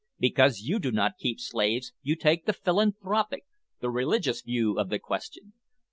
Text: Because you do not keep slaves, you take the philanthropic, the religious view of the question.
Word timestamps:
Because 0.17 0.61
you 0.61 0.79
do 0.79 0.91
not 0.91 1.19
keep 1.19 1.39
slaves, 1.39 1.93
you 2.01 2.15
take 2.15 2.47
the 2.47 2.53
philanthropic, 2.53 3.45
the 3.81 3.91
religious 3.91 4.41
view 4.41 4.79
of 4.79 4.89
the 4.89 4.97
question. 4.97 5.53